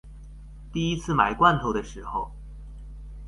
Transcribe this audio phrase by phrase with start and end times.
[0.73, 2.31] 第一次買罐頭的時候